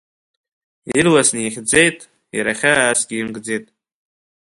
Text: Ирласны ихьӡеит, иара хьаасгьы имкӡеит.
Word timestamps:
Ирласны 0.97 1.39
ихьӡеит, 1.47 1.97
иара 2.37 2.53
хьаасгьы 2.59 3.15
имкӡеит. 3.17 3.65